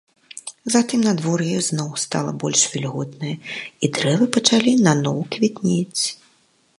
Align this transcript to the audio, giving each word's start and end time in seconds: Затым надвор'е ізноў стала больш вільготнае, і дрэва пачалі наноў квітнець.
Затым 0.75 1.03
надвор'е 1.07 1.49
ізноў 1.57 1.91
стала 2.05 2.31
больш 2.43 2.61
вільготнае, 2.75 3.35
і 3.85 3.91
дрэва 3.99 4.25
пачалі 4.39 4.71
наноў 4.89 5.17
квітнець. 5.37 6.03